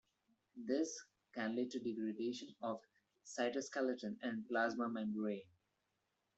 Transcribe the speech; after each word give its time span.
This 0.57 0.99
can 1.35 1.55
lead 1.55 1.69
to 1.73 1.79
degradation 1.79 2.55
of 2.63 2.81
the 2.81 2.89
cytoskeleton 3.43 4.17
and 4.23 4.47
plasma 4.47 4.89
membrane. 4.89 5.43